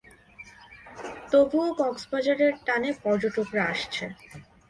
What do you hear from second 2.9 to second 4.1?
পর্যটকরা আসছে।